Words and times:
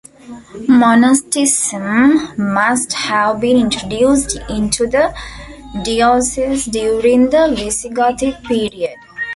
Monasticism 0.67 2.29
must 2.35 2.91
have 2.91 3.39
been 3.39 3.55
introduced 3.55 4.35
into 4.49 4.87
the 4.87 5.13
diocese 5.83 6.65
during 6.65 7.29
the 7.29 7.53
Visigothic 7.55 8.41
period. 8.45 8.97